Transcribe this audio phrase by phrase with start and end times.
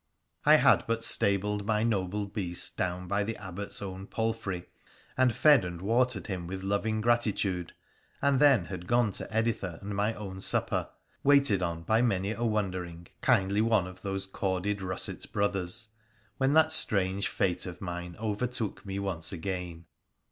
[0.47, 4.65] I had but stabled my noble beast down by the Abbot's own palfrey,
[5.15, 7.73] and fed and watered him with loving gratitude,
[8.19, 10.89] and then had gone to Editha and my own supper
[11.23, 15.89] (waited on by many a wondering, kindly one of these corded, russet Brothers),
[16.39, 19.85] when that strange fate of mine overtook me once again.